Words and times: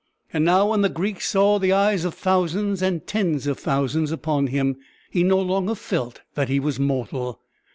And 0.33 0.43
now 0.43 0.69
when 0.71 0.81
the 0.81 0.89
Greek 0.89 1.21
saw 1.21 1.59
the 1.59 1.73
eyes 1.73 2.05
of 2.05 2.15
thousands 2.15 2.81
and 2.81 3.05
tens 3.05 3.45
of 3.45 3.59
thousands 3.59 4.11
upon 4.11 4.47
him, 4.47 4.77
he 5.11 5.21
no 5.21 5.39
longer 5.39 5.75
felt 5.75 6.21
that 6.33 6.49
he 6.49 6.59
was 6.59 6.79
mortal. 6.79 7.39